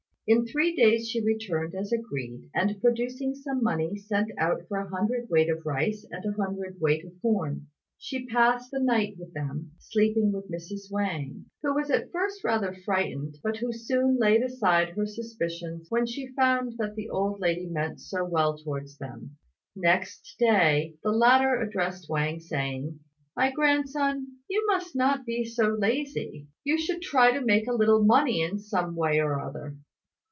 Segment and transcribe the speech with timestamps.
[0.27, 4.87] In three days she returned as agreed, and, producing some money, sent out for a
[4.87, 7.67] hundred weight of rice and a hundred weight of corn.
[7.97, 10.89] She passed the night with them, sleeping with Mrs.
[10.89, 16.05] Wang, who was at first rather frightened, but who soon laid aside her suspicions when
[16.05, 19.35] she found that the old lady meant so well towards them.
[19.75, 22.99] Next day, the latter addressed Wang, saying,
[23.35, 26.47] "My grandson, you must not be so lazy.
[26.63, 29.75] You should try to make a little money in some way or other."